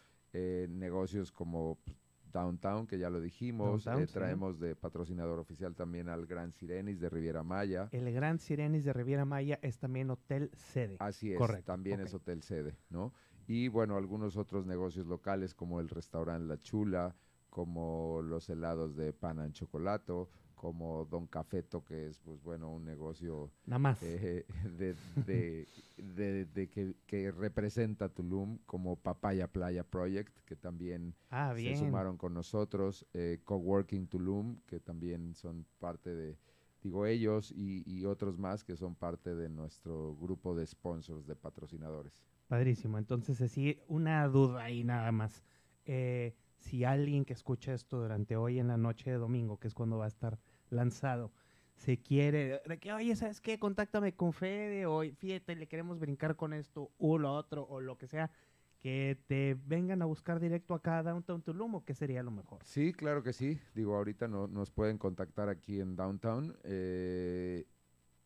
[0.69, 1.97] Negocios como pues,
[2.37, 4.13] Downtown, que ya lo dijimos, Downtown, eh, sí.
[4.13, 7.89] traemos de patrocinador oficial también al Gran Sirenis de Riviera Maya.
[7.93, 10.97] El Gran Sirenis de Riviera Maya es también hotel sede.
[10.99, 13.13] Así es, Correcto, también es hotel sede, ¿no?
[13.47, 17.15] Y bueno, algunos otros negocios locales como el restaurante La Chula,
[17.49, 22.85] como los helados de pan en chocolato, como Don Cafeto, que es, pues bueno, un
[22.85, 24.03] negocio Nada más.
[24.03, 24.45] eh,
[24.79, 24.95] de,
[25.27, 25.67] de-
[25.97, 32.17] de- de que, que representa Tulum como Papaya Playa Project, que también ah, se sumaron
[32.17, 36.37] con nosotros, eh, Coworking Tulum, que también son parte de,
[36.83, 41.37] digo ellos, y, y otros más que son parte de nuestro grupo de sponsors, de
[41.37, 42.23] patrocinadores.
[42.49, 42.97] Padrísimo.
[42.99, 45.43] Entonces, sí, una duda ahí nada más.
[45.85, 49.75] Eh, si alguien que escucha esto durante hoy en la noche de domingo, que es
[49.75, 50.39] cuando va a estar
[50.71, 51.33] lanzado,
[51.75, 53.59] se quiere, de que, oye, ¿sabes qué?
[53.59, 57.99] Contáctame con Fede, o fíjate, le queremos brincar con esto, o lo otro, o lo
[57.99, 58.31] que sea,
[58.79, 62.63] que te vengan a buscar directo acá a Downtown Tulum, o qué sería lo mejor.
[62.65, 63.59] Sí, claro que sí.
[63.75, 66.57] Digo, ahorita no, nos pueden contactar aquí en Downtown.
[66.65, 67.67] eh,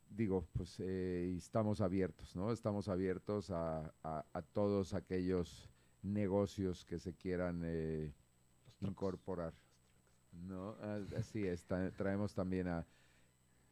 [0.09, 2.53] digo, pues eh, estamos abiertos, ¿no?
[2.53, 5.71] Estamos abiertos a, a- a todos aquellos
[6.03, 8.13] negocios que se quieran eh,
[8.81, 9.55] incorporar.
[10.33, 10.77] ¿No?
[11.17, 11.65] Así es.
[11.97, 12.87] traemos también a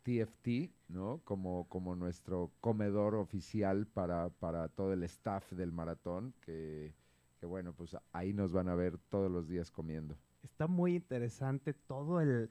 [0.02, 1.20] TFT, ¿no?
[1.24, 6.94] Como, como nuestro comedor oficial para, para todo el staff del maratón, que,
[7.38, 10.16] que bueno, pues ahí nos van a ver todos los días comiendo.
[10.42, 12.50] Está muy interesante todo el...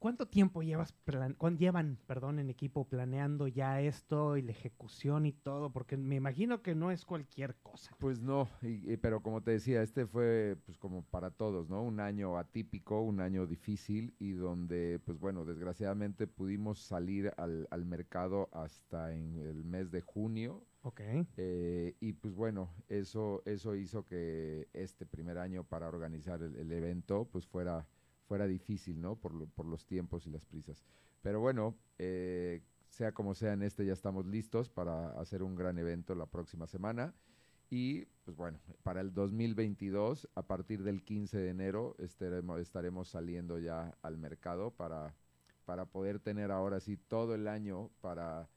[0.00, 5.32] ¿Cuánto tiempo llevas plan- llevan, perdón, en equipo planeando ya esto y la ejecución y
[5.32, 5.70] todo?
[5.70, 7.94] Porque me imagino que no es cualquier cosa.
[7.98, 11.82] Pues no, y- y- pero como te decía, este fue pues como para todos, ¿no?
[11.82, 17.84] Un año atípico, un año difícil y donde, pues bueno, desgraciadamente pudimos salir al, al
[17.84, 21.00] mercado hasta en el mes de junio Ok.
[21.36, 26.72] eh, y pues bueno, eso, eso hizo que este primer año para organizar el, el
[26.72, 27.86] evento pues fuera,
[28.30, 29.16] fuera difícil, ¿no?
[29.16, 30.84] Por, lo- por los tiempos y las prisas.
[31.20, 35.76] Pero bueno, eh, sea como sea, en este ya estamos listos para hacer un gran
[35.78, 37.12] evento la próxima semana.
[37.70, 43.58] Y pues bueno, para el 2022, a partir del 15 de enero, estaremos, estaremos saliendo
[43.58, 45.16] ya al mercado para,
[45.64, 48.48] para poder tener ahora sí todo el año para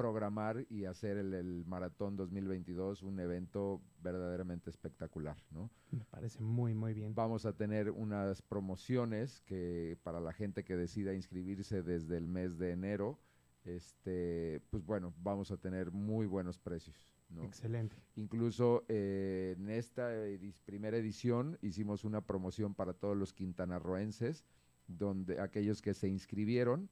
[0.00, 5.70] programar y hacer el, el Maratón 2022 un evento verdaderamente espectacular, ¿no?
[5.90, 7.14] Me parece muy, muy bien.
[7.14, 12.56] Vamos a tener unas promociones que para la gente que decida inscribirse desde el mes
[12.58, 13.18] de enero,
[13.64, 17.44] este, pues bueno, vamos a tener muy buenos precios, ¿no?
[17.44, 17.96] Excelente.
[18.16, 24.44] Incluso eh, en esta edis- primera edición hicimos una promoción para todos los quintanarroenses,
[24.86, 26.88] donde aquellos que se inscribieron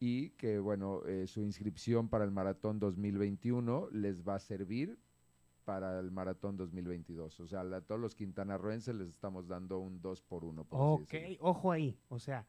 [0.00, 4.98] y que, bueno, eh, su inscripción para el Maratón 2021 les va a servir
[5.64, 7.40] para el Maratón 2022.
[7.40, 11.14] O sea, a todos los quintanarroenses les estamos dando un 2 por 1 por Ok,
[11.40, 11.98] ojo ahí.
[12.08, 12.46] O sea,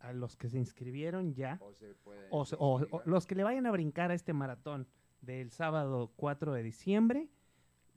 [0.00, 1.94] a los que se inscribieron ya, O se
[2.30, 4.86] o, se- o- los que le vayan a brincar a este maratón
[5.20, 7.28] del sábado 4 de diciembre,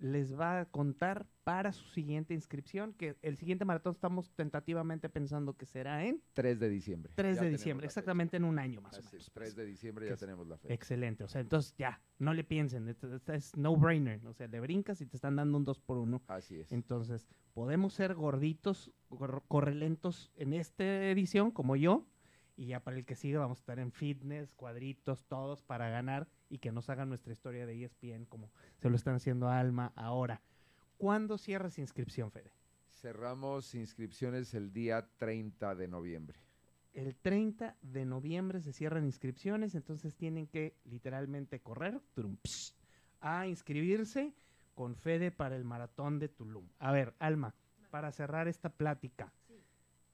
[0.03, 5.55] les va a contar para su siguiente inscripción, que el siguiente maratón estamos tentativamente pensando
[5.55, 7.13] que será en 3 de diciembre.
[7.15, 9.31] 3 Ya de diciembre, exactamente en un año más o Así es, menos.
[9.33, 10.73] 3 de diciembre ya es tenemos la fecha.
[10.73, 15.05] Excelente, o sea, entonces ya, no le piensen, es no-brainer, o sea, le brincas y
[15.05, 16.71] te están dando un 2 por 1 Así es.
[16.73, 22.05] Entonces, podemos ser gorditos, cor- correlentos en esta edición, como yo,
[22.57, 26.27] y ya para el que sigue vamos a estar en fitness, cuadritos, todos para ganar
[26.53, 29.91] y que nos hagan nuestra historia de ESPN como se lo están haciendo a Alma
[29.95, 30.39] ahora.
[30.99, 32.51] ¿Cuándo cierras inscripción, Fede?
[32.91, 36.37] Cerramos inscripciones el día 30 de noviembre.
[36.93, 42.75] El 30 de noviembre se cierran inscripciones, entonces tienen que literalmente correr turum, psh,
[43.19, 44.35] a inscribirse
[44.75, 46.67] con Fede para el maratón de Tulum.
[46.77, 47.55] A ver, Alma,
[47.89, 49.33] para cerrar esta plática.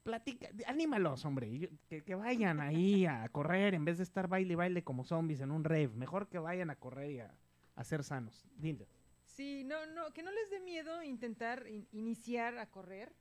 [0.02, 4.82] Platica, anímalos, hombre, que, vayan ahí a correr en vez de estar baile y baile
[4.82, 5.88] como zombies en un rave.
[5.88, 8.46] Mejor que vayan a correr y a, ser sanos.
[8.56, 8.88] Dile.
[9.26, 13.12] Sí, no, no, que no les dé miedo intentar in- iniciar a correr.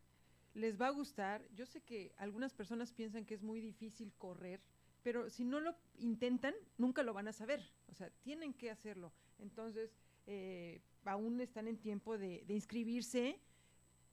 [0.53, 1.45] Les va a gustar.
[1.53, 4.61] Yo sé que algunas personas piensan que es muy difícil correr,
[5.03, 7.61] pero si no lo intentan, nunca lo van a saber.
[7.87, 9.11] O sea, tienen que hacerlo.
[9.39, 9.93] Entonces,
[10.27, 13.37] eh, aún están en tiempo de, de inscribirse.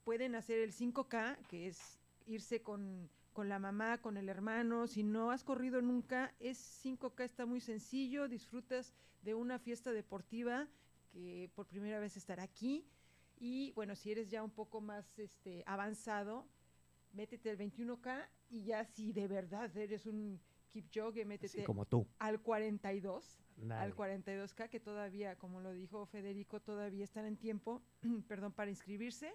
[0.05, 4.87] Pueden hacer el 5K, que es irse con, con la mamá, con el hermano.
[4.87, 8.29] Si no has corrido nunca, es 5K, está muy sencillo.
[8.29, 10.69] Disfrutas de una fiesta deportiva
[11.11, 12.87] que por primera vez estará aquí.
[13.39, 16.47] Y bueno, si eres ya un poco más este, avanzado,
[17.13, 22.07] métete el 21K y ya si de verdad eres un Kipchoge, métete como tú.
[22.19, 23.83] al 42, Dale.
[23.83, 27.83] al 42K, que todavía, como lo dijo Federico, todavía están en tiempo,
[28.29, 29.35] perdón, para inscribirse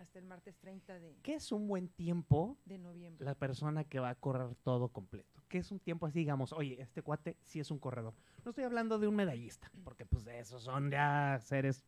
[0.00, 3.24] hasta el martes 30 de, ¿Qué es un buen tiempo de noviembre.
[3.24, 5.42] la persona que va a correr todo completo.
[5.48, 8.14] Que es un tiempo así, digamos, oye, este cuate sí es un corredor.
[8.44, 11.84] No estoy hablando de un medallista, porque pues de esos son ya seres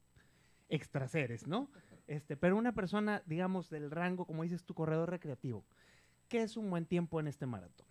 [0.68, 1.70] extra seres, ¿no?
[2.06, 5.64] Este, pero una persona, digamos, del rango, como dices tu corredor recreativo.
[6.28, 7.86] ¿Qué es un buen tiempo en este maratón?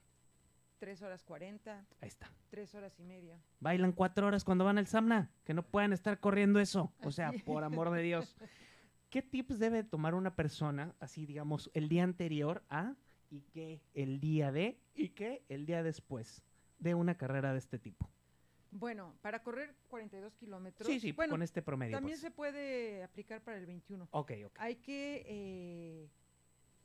[0.79, 2.31] 3 horas 40, Ahí está.
[2.49, 3.39] 3 horas y media.
[3.59, 6.91] Bailan cuatro horas cuando van al Samna, que no puedan estar corriendo eso.
[7.03, 8.35] O sea, por amor de Dios.
[9.11, 12.95] ¿Qué tips debe tomar una persona, así digamos, el día anterior a
[13.29, 16.41] y qué el día de y qué el día después
[16.79, 18.09] de una carrera de este tipo?
[18.71, 20.87] Bueno, para correr 42 kilómetros.
[20.87, 21.97] Sí, sí, bueno, con este promedio.
[21.97, 22.21] también pues.
[22.21, 24.07] se puede aplicar para el 21.
[24.11, 24.55] Ok, ok.
[24.57, 26.09] Hay que eh,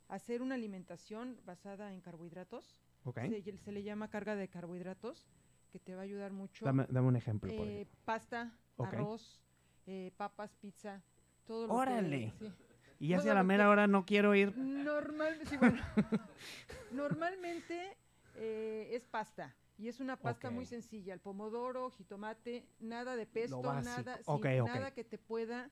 [0.09, 2.77] hacer una alimentación basada en carbohidratos.
[3.05, 3.19] ok.
[3.29, 5.29] Se, se le llama carga de carbohidratos,
[5.71, 6.65] que te va a ayudar mucho.
[6.65, 7.97] Dame, dame un ejemplo, por Eh, ejemplo.
[8.03, 9.41] pasta, arroz,
[9.85, 11.01] eh, papas, pizza,
[11.47, 12.33] todo lo ¡Órale!
[12.37, 12.45] que...
[12.45, 12.53] sí.
[12.99, 14.57] Y ya si todo a la mera hora no quiero ir.
[14.57, 15.79] Normal, sí, bueno.
[16.91, 17.95] Normalmente
[18.35, 19.55] eh, es pasta.
[19.77, 21.13] Y es una pasta muy sencilla.
[21.13, 24.19] El pomodoro, jitomate, nada de pesto, nada,
[24.65, 25.69] nada que te pueda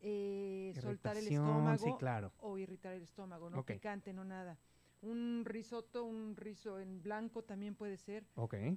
[0.00, 2.32] eh, soltar el estómago Sí, claro.
[2.38, 4.56] o irritar el estómago, no picante, no nada.
[5.00, 8.24] Un risotto, un rizo en blanco también puede ser.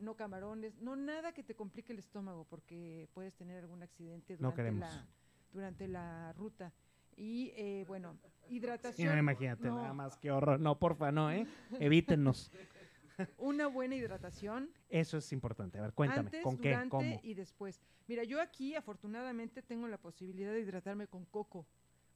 [0.01, 4.51] No camarones, no nada que te complique el estómago porque puedes tener algún accidente No
[4.51, 4.79] durante, queremos.
[4.81, 5.07] la,
[5.53, 6.71] durante la ruta.
[7.15, 9.13] Y eh, bueno, Sí, hidratación.
[9.13, 9.75] no, imagínate, no.
[9.75, 10.59] nada más, qué horror.
[10.59, 11.45] No, porfa, no, ¿eh?
[11.79, 12.51] Evítenos.
[13.37, 15.77] Una buena hidratación Eso es importante.
[15.77, 16.77] A ver, cuéntame, antes, ¿con qué?
[16.89, 17.19] ¿Cómo?
[17.23, 17.81] y después.
[18.07, 21.67] Mira, yo aquí afortunadamente tengo la posibilidad de hidratarme con coco.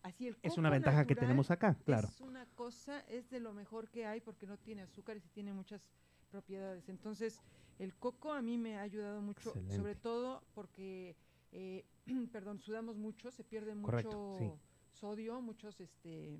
[0.01, 2.07] Así el Es coco una ventaja que tenemos acá, claro.
[2.07, 5.51] Es una cosa, es de lo mejor que hay porque no tiene azúcar y tiene
[5.53, 5.89] muchas
[6.31, 6.89] propiedades.
[6.89, 7.41] Entonces,
[7.79, 9.75] el coco a mí me ha ayudado mucho, Excelente.
[9.75, 11.15] sobre todo porque,
[11.51, 11.85] eh,
[12.31, 14.51] perdón, sudamos mucho, se pierde mucho Correcto, sí.
[14.91, 16.39] sodio, muchos este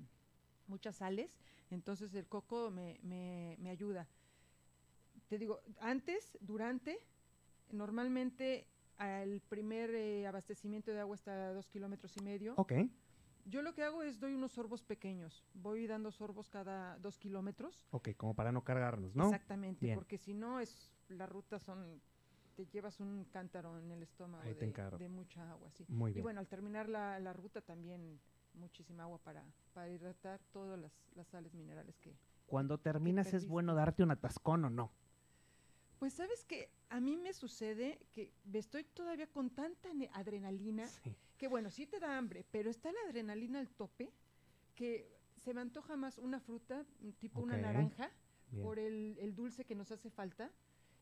[0.68, 1.38] muchas sales,
[1.70, 4.08] entonces el coco me, me, me ayuda.
[5.28, 6.98] Te digo, antes, durante,
[7.70, 8.66] normalmente
[8.98, 12.54] al primer eh, abastecimiento de agua está a dos kilómetros y medio.
[12.56, 12.72] Ok.
[13.44, 15.44] Yo lo que hago es doy unos sorbos pequeños.
[15.54, 17.86] Voy dando sorbos cada dos kilómetros.
[17.90, 19.24] Ok, como para no cargarnos, ¿no?
[19.26, 19.94] Exactamente, Bien.
[19.94, 22.02] porque si no es las rutas son
[22.56, 25.84] te llevas un cántaro en el estómago de, mucha agua, sí.
[25.88, 28.18] Muy Y bueno, al terminar la, la ruta también
[28.54, 32.16] muchísima agua para, para hidratar todas las, las sales minerales que...
[32.46, 34.90] Cuando terminas, ¿es bueno darte un atascón o no?
[35.98, 41.14] Pues sabes que a mí me sucede que estoy todavía con tanta adrenalina Sí.
[41.36, 44.10] que bueno, sí te da hambre, pero está la adrenalina al tope
[44.74, 46.84] que se me antoja más una fruta,
[47.18, 48.10] tipo una naranja,
[48.50, 48.62] Bien.
[48.64, 50.50] por el, el dulce que nos hace falta,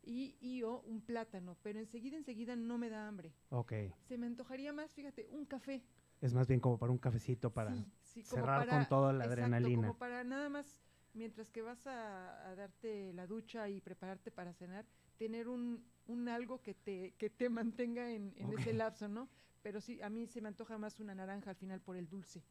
[0.07, 3.33] y, y o un plátano, pero enseguida, enseguida no me da hambre.
[3.51, 3.73] Ok.
[4.09, 5.83] Se me antojaría más, fíjate, un café.
[6.21, 9.25] Es más bien como para un cafecito para Sí, sí, cerrar para- con toda la
[9.25, 9.81] exacto, adrenalina.
[9.83, 10.81] como para nada más,
[11.15, 14.85] mientras que vas a, a darte la ducha y prepararte para cenar,
[15.19, 18.79] tener un, un algo que te, que te mantenga en, en ese Ok.
[18.79, 19.29] lapso, ¿no?
[19.63, 22.43] Pero sí, a mí se me antoja más una naranja al final por el dulce.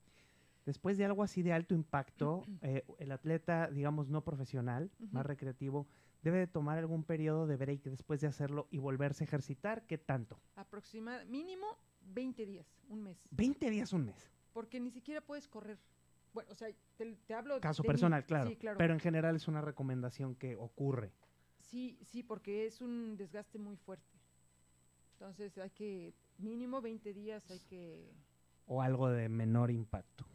[0.66, 5.28] Después de algo así de alto impacto, eh, el atleta, digamos, no profesional, más Ujú.
[5.28, 5.88] recreativo,
[6.24, 9.86] debe de tomar algún periodo de break después de hacerlo y volverse a ejercitar.
[9.86, 10.40] ¿Qué tanto?
[11.28, 11.68] Mínimo
[12.02, 13.28] 20 días, un mes.
[13.32, 14.32] 20 días, un mes.
[14.54, 15.78] Porque ni siquiera puedes correr.
[16.34, 17.92] Bueno, o sea, te, te hablo Caso de mí.
[17.92, 18.50] personal, claro.
[18.50, 18.78] Sí, claro.
[18.78, 21.12] Pero en general es una recomendación que ocurre.
[21.60, 24.18] Sí, sí, porque es un desgaste muy fuerte.
[25.14, 28.12] Entonces hay que, mínimo 20 días hay que...
[28.66, 30.26] O algo de menor impacto.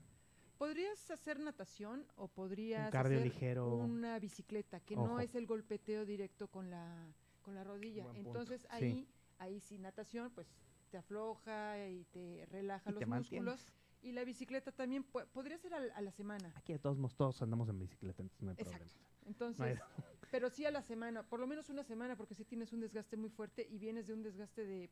[0.59, 3.77] Podrías hacer natación o podrías cardio hacer ligero.
[3.77, 5.07] una bicicleta, que Ojo.
[5.07, 8.03] no es el golpeteo directo con la, con la rodilla.
[8.05, 8.67] Buen punto, Entonces sí.
[8.71, 10.49] ahí, ahí sí natación, pues
[10.91, 13.45] te afloja y te relaja Y los te músculos.
[13.45, 13.73] mantienes.
[14.03, 16.53] Y la bicicleta también pu- podría ser al- a, la semana.
[16.57, 18.79] Aquí de todos modos todos andamos en bicicleta, entonces no hay Exacto.
[18.85, 19.09] problema.
[19.27, 19.77] Entonces, No hay-
[20.33, 23.17] pero sí a la semana, por lo menos una semana, porque si tienes un desgaste
[23.17, 24.91] muy fuerte y vienes de un desgaste de,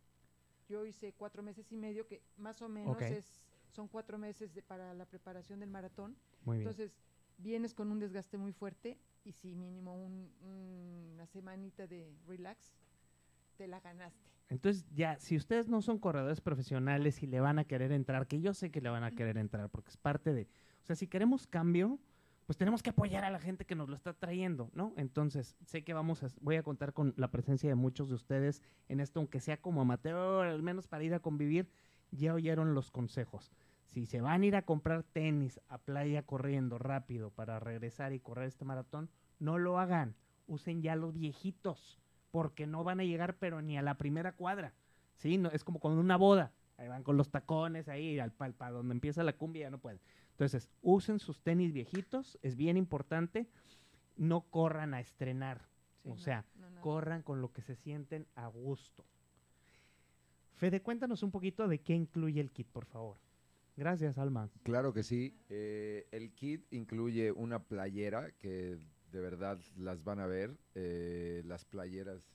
[0.69, 3.41] yo hice cuatro meses y medio, que más o menos es,
[3.77, 6.17] son cuatro meses de- para la preparación del maratón.
[6.45, 6.69] Muy bien.
[6.69, 6.97] Entonces,
[7.39, 10.31] vienes con un desgaste muy fuerte y si mínimo un-
[11.13, 12.75] una semanita de relax,
[13.57, 14.31] te la ganaste.
[14.49, 18.41] Entonces, ya, si ustedes no son corredores profesionales y le van a querer entrar, que
[18.41, 20.43] yo sé que le van a querer entrar, porque es parte de.
[20.83, 21.99] O sea, si queremos cambio,
[22.47, 24.93] pues tenemos que apoyar a la gente que nos lo está trayendo, ¿no?
[24.97, 26.29] Entonces, sé que vamos a.
[26.41, 29.81] Voy a contar con la presencia de muchos de ustedes en esto, aunque sea como
[29.81, 31.69] amateur, al menos para ir a convivir.
[32.13, 33.51] Ya oyeron los consejos.
[33.97, 38.21] Si se van a ir a comprar tenis a playa corriendo rápido para regresar y
[38.21, 40.15] correr este maratón, no lo hagan.
[40.47, 41.99] Usen ya los viejitos
[42.31, 44.75] porque no van a llegar pero ni a la primera cuadra.
[45.15, 46.53] Sí, no, es como con una boda.
[46.77, 49.99] Ahí van con los tacones ahí al para donde empieza la cumbia ya no pueden.
[50.33, 53.49] Entonces, usen sus tenis viejitos, es bien importante.
[54.19, 55.63] No corran a estrenar,
[56.03, 56.83] Sí, o sea, no, no.
[56.83, 59.07] corran con lo que se sienten a gusto.
[60.57, 63.17] Fede, cuéntanos un poquito de qué incluye el kit, por favor.
[63.77, 64.51] Gracias, Alma.
[64.63, 65.39] Claro que sí.
[65.49, 68.79] Eh, el kit incluye una playera que
[69.13, 70.59] de verdad las van a ver.
[70.75, 72.33] eh, las playeras,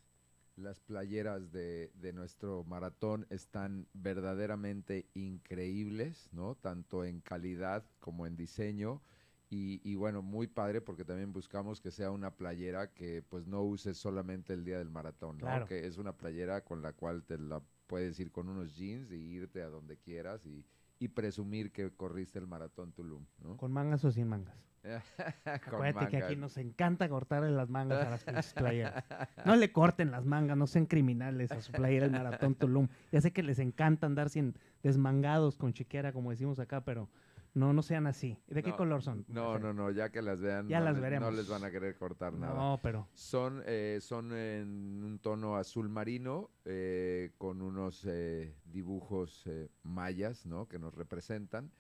[0.56, 6.56] las playeras de, de nuestro maratón están verdaderamente increíbles, ¿no?
[6.56, 9.02] Tanto en calidad como en diseño.
[9.50, 13.64] Y, y bueno, muy padre porque también buscamos que sea una playera que pues no
[13.64, 15.46] uses solamente el día del maratón, ¿no?
[15.46, 15.66] Claro.
[15.66, 19.16] Que es una playera con la cual te la puedes ir con unos jeans y
[19.18, 20.66] irte a donde quieras y,
[21.02, 23.58] y presumir que corriste el maratón Tulum, ¿no?
[23.58, 24.56] ¿Con mangas o sin mangas?
[25.46, 29.04] Acuérdate que aquí nos encanta cortarle las mangas a las pinches playeras.
[29.46, 32.88] No le corten las mangas, no sean criminales a su playera el Maratón Tulum.
[33.12, 37.10] Ya sé que les encanta andar sin desmangados con chiquera, como decimos acá, pero
[37.54, 38.38] no, no sean así.
[38.48, 39.26] ¿De qué No, color son?
[39.28, 41.34] No, no, no, ya que las vean, Ya no, las les, no veremos.
[41.36, 42.54] les van a querer cortar nada.
[42.54, 49.46] No, pero Son, eh, son en un tono azul marino eh, con unos eh, dibujos
[49.48, 50.68] eh, mayas, ¿no?
[50.68, 51.72] Que nos representan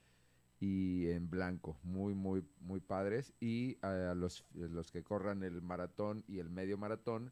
[0.59, 3.33] y en blanco, muy, muy, muy padres.
[3.39, 7.31] Y a los, los que corran el maratón y el medio maratón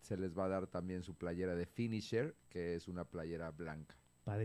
[0.00, 3.96] se les va a dar también su playera de finisher, que es una playera blanca.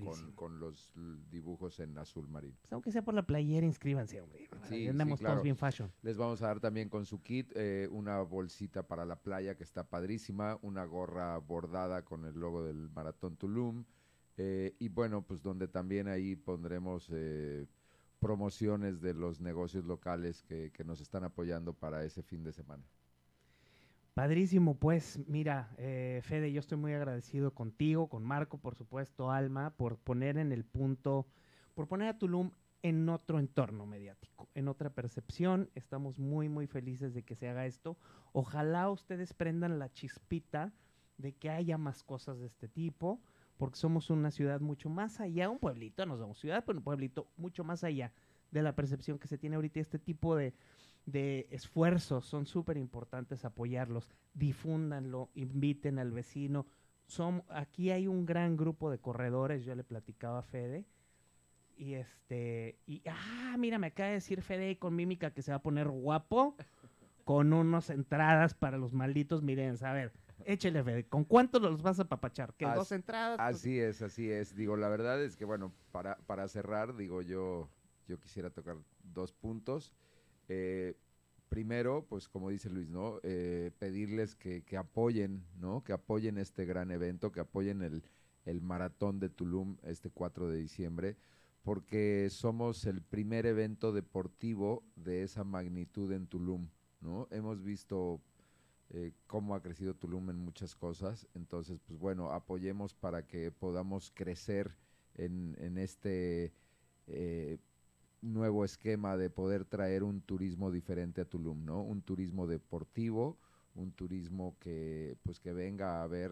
[0.04, 0.92] Con, con los
[1.30, 2.58] dibujos en azul marino.
[2.62, 4.50] Pues aunque sea por la playera, inscríbanse, hombre.
[4.70, 5.36] Sí, andamos claro.
[5.36, 5.92] todos bien fashion.
[6.02, 9.64] Les vamos a dar también con su kit eh, una bolsita para la playa que
[9.64, 13.86] está padrísima, una gorra bordada con el logo del Maratón Tulum
[14.38, 17.68] eh, y bueno, pues donde también ahí pondremos eh,
[18.20, 22.84] promociones de los negocios locales que, que nos están apoyando para ese fin de semana.
[24.16, 29.72] Padrísimo, pues mira, eh, Fede, yo estoy muy agradecido contigo, con Marco, por supuesto, Alma,
[29.72, 31.28] por poner en el punto,
[31.74, 32.52] por poner a Tulum
[32.82, 35.70] en otro entorno mediático, en otra percepción.
[35.76, 37.98] Estamos muy, muy felices de que se haga esto.
[38.32, 40.72] Ojalá ustedes prendan la chispita
[41.18, 43.20] de que haya más cosas de este tipo,
[43.58, 47.28] porque somos una ciudad mucho más allá, un pueblito, no somos ciudad, pero un pueblito
[47.36, 48.14] mucho más allá
[48.52, 49.82] de la percepción que se tiene ahorita.
[49.82, 50.54] Este tipo de,
[51.06, 56.66] de esfuerzos son súper importantes apoyarlos, difúndanlo, inviten al vecino.
[57.06, 60.86] Son, aquí hay un gran grupo de corredores, yo le platicaba a Fede,
[61.78, 65.58] y este, y ah, mira, me acaba de decir Fede con mímica que se va
[65.58, 66.56] a poner guapo
[67.26, 70.14] con unas entradas para los malditos miren, a ver,
[70.46, 72.54] échele Fede, ¿con cuánto los vas a papachar?
[72.54, 73.38] ¿Que As- dos entradas?
[73.38, 74.56] Pues, Así es, así es.
[74.56, 77.70] Digo, la verdad es que, bueno, para, para cerrar, digo, yo,
[78.08, 79.94] yo quisiera tocar dos puntos.
[80.48, 80.96] Eh,
[81.50, 83.20] primero, pues como dice Luis, ¿no?
[83.24, 85.84] Eh, pedirles que, que apoyen, ¿no?
[85.84, 88.04] Que apoyen este gran evento, que apoyen el,
[88.46, 91.18] el maratón de Tulum este 4 de diciembre,
[91.64, 96.70] porque somos el primer evento deportivo de esa magnitud en Tulum,
[97.02, 97.28] ¿no?
[97.32, 98.22] Hemos visto
[98.92, 101.28] eh, cómo ha crecido Tulum en muchas cosas.
[101.34, 104.76] Entonces, pues bueno, apoyemos para que podamos crecer
[105.16, 106.54] en, en este
[107.08, 107.58] eh,
[108.22, 111.82] nuevo esquema de poder traer un turismo diferente a Tulum, ¿no?
[111.82, 113.38] Un turismo deportivo,
[113.76, 116.32] un turismo que, pues que venga a ver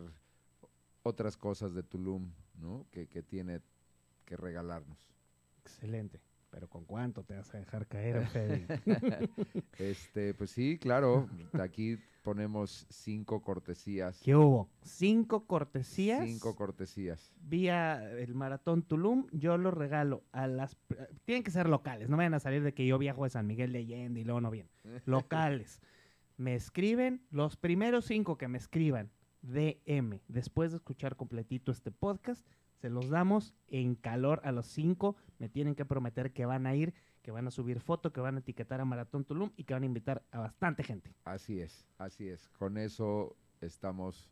[1.03, 2.87] otras cosas de Tulum, ¿no?
[2.91, 3.61] Que, que tiene
[4.25, 4.97] que regalarnos.
[5.59, 6.21] Excelente.
[6.53, 8.67] Pero ¿con cuánto te vas a dejar caer, Fede?
[9.79, 11.27] Este, pues sí, claro,
[11.59, 14.21] aquí ponemos cinco cortesías.
[14.23, 14.69] ¿Qué hubo?
[14.83, 16.23] Cinco cortesías.
[16.27, 17.33] Cinco cortesías.
[17.41, 20.77] vía el Maratón Tulum, yo lo regalo a las...
[21.25, 23.73] Tienen que ser locales, no vayan a salir de que yo viajo de San Miguel
[23.73, 24.69] de Allende y luego no bien.
[25.05, 25.81] Locales.
[26.37, 29.09] me escriben, los primeros cinco que me escriban
[29.41, 32.45] DM, después de escuchar completito este podcast,
[32.83, 35.15] se los damos en calor a los cinco.
[35.39, 38.35] Me tienen que prometer que van a ir, que van a subir foto, que van
[38.35, 41.15] a etiquetar a Maratón Tulum y que van a invitar a bastante gente.
[41.23, 42.49] Así es, así es.
[42.49, 44.29] Con eso estamos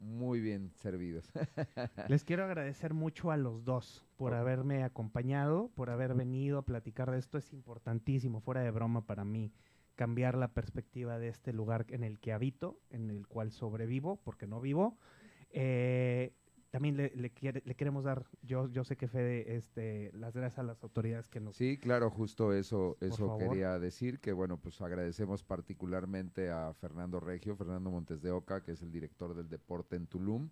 [0.00, 1.30] muy bien servidos.
[2.08, 7.12] Les quiero agradecer mucho a los dos por haberme acompañado, por haber venido a platicar
[7.12, 7.38] de esto.
[7.38, 9.52] Es importantísimo, fuera de broma para mí,
[9.94, 14.48] cambiar la perspectiva de este lugar en el que habito, en el cual sobrevivo, porque
[14.48, 14.98] no vivo.
[15.50, 16.34] Eh,
[16.76, 20.58] también le, le quiere- le queremos dar, yo, yo sé que Fede, este, las gracias
[20.58, 21.56] a las autoridades que nos...
[21.56, 27.56] Sí, claro, justo eso, eso quería decir, que bueno, pues agradecemos particularmente a Fernando Regio,
[27.56, 30.50] Fernando Montes de Oca, que es el director del deporte en Tulum,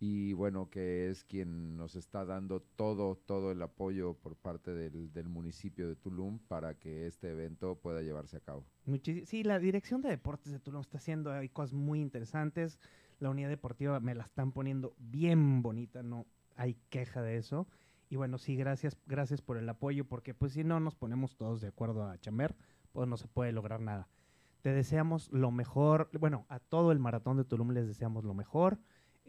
[0.00, 5.12] y bueno, que es quien nos está dando todo, todo el apoyo por parte del,
[5.12, 8.64] del municipio de Tulum para que este evento pueda llevarse a cabo.
[8.86, 12.80] Muchis- sí, la dirección de deportes de Tulum está haciendo hay cosas muy interesantes.
[13.20, 17.68] La unidad deportiva me la están poniendo bien bonita, no hay queja de eso.
[18.08, 21.60] Y bueno, sí, gracias, gracias por el apoyo, porque pues si no nos ponemos todos
[21.60, 22.56] de acuerdo a chamber,
[22.92, 24.08] pues no se puede lograr nada.
[24.62, 28.78] Te deseamos lo mejor, bueno, a todo el maratón de Tulum les deseamos lo mejor.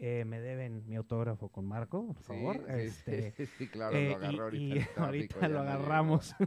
[0.04, 2.56] Eh, me deben mi autógrafo con Marco, por favor.
[2.66, 4.74] Sí, este, sí, sí, claro, eh, lo agarró y- ahorita.
[4.74, 6.34] y ahorita lo agarramos.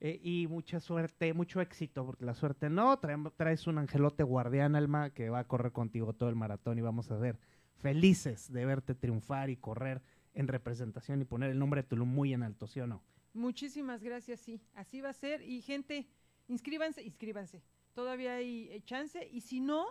[0.00, 4.76] Eh, y mucha suerte, mucho éxito, porque la suerte no, traem- traes un angelote guardián,
[4.76, 7.38] Alma, que va a correr contigo todo el maratón y vamos a ver
[7.78, 10.02] felices de verte triunfar y correr
[10.34, 13.02] en representación y poner el nombre de Tulum muy en alto, ¿sí o no?
[13.32, 14.60] Muchísimas gracias, sí.
[14.74, 15.40] Así va a ser.
[15.42, 16.06] Y gente,
[16.48, 17.62] inscríbanse, inscríbanse.
[17.94, 19.26] Todavía hay chance.
[19.32, 19.86] Y si no,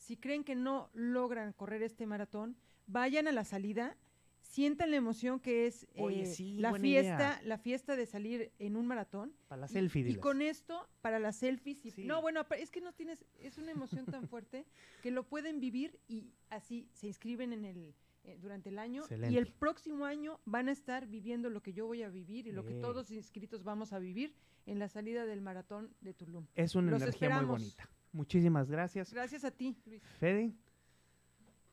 [0.00, 3.96] si creen que no logran correr este maratón, vayan a la salida,
[4.40, 7.40] sientan la emoción que es Oye, eh, sí, la fiesta, idea.
[7.44, 9.34] la fiesta de salir en un maratón.
[9.46, 10.22] Para la Y- selfie, Y, diles.
[10.22, 11.84] con esto, para las selfies.
[11.84, 12.04] y- Sí.
[12.06, 14.64] No, bueno, es que no tienes, es una emoción tan fuerte
[15.02, 17.94] que lo pueden vivir y así se inscriben en el
[18.24, 21.86] eh, durante el año y el próximo año van a estar viviendo lo que yo
[21.86, 22.80] voy a vivir y lo que Bien.
[22.82, 24.34] todos los inscritos vamos a vivir
[24.66, 26.46] en la salida del maratón de Tulum.
[26.54, 27.46] Es una Los energía esperamos.
[27.60, 27.88] muy bonita.
[28.12, 29.12] Muchísimas gracias.
[29.12, 30.02] Gracias a ti, Luis.
[30.18, 30.52] Fede,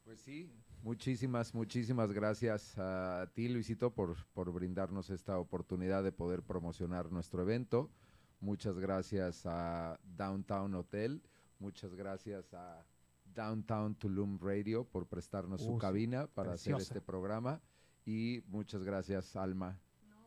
[0.04, 0.50] Pues sí,
[0.84, 7.42] muchísimas, muchísimas gracias a ti, Luisito, por, por brindarnos esta oportunidad de poder promocionar nuestro
[7.42, 7.90] evento.
[8.40, 11.22] Muchas gracias a Downtown Hotel,
[11.60, 12.86] muchas gracias a
[13.34, 17.62] Downtown Tulum Radio por prestarnos Uh, su sí, cabina para hacer este programa
[18.06, 19.80] y muchas gracias, Alma,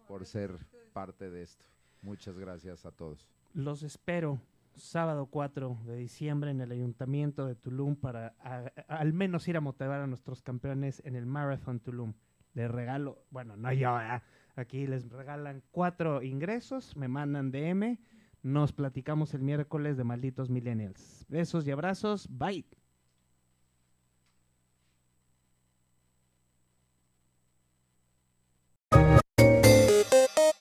[0.09, 0.59] por ser
[0.93, 1.65] parte de esto.
[2.03, 3.29] Muchas gracias a todos.
[3.55, 4.41] los espero
[4.77, 8.29] sábado 4 de diciembre en el Ayuntamiento de Tulum para
[8.89, 12.15] al menos ir a motivar a nuestros campeones en el Marathon Tulum.
[12.55, 14.23] Les regalo, bueno, no yo, ¿verdad?
[14.57, 17.99] aquí les regalan cuatro ingresos, me mandan DM,
[18.43, 21.27] nos platicamos el miércoles de Malditos Millennials.
[21.29, 22.67] Besos y abrazos, bye.